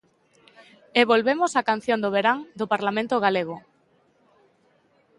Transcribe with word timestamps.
E 0.99 1.01
volvemos 1.11 1.51
á 1.59 1.61
canción 1.69 1.99
do 2.01 2.13
verán 2.15 2.39
do 2.59 2.65
Parlamento 2.73 3.15
galego. 3.25 3.57